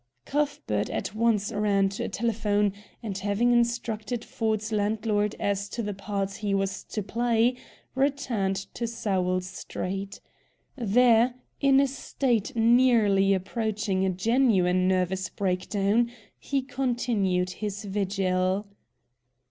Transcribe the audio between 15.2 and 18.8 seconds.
breakdown, he continued his vigil.